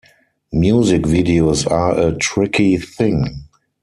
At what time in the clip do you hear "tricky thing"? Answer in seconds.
2.17-3.47